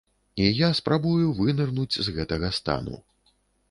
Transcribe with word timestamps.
І 0.45 0.47
я 0.59 0.69
спрабую 0.79 1.29
вынырнуць 1.43 1.99
з 2.09 2.19
гэтага 2.19 2.55
стану. 2.63 2.95